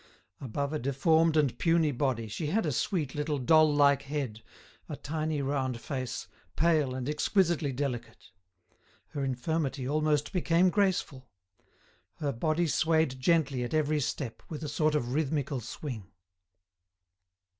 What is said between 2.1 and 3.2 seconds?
she had a sweet